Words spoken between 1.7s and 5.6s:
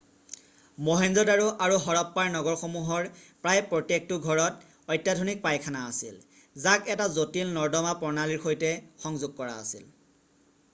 হৰপ্পাৰ নগৰসমূহৰ প্ৰায় প্ৰত্যেকটো ঘৰত অত্যাধুনিক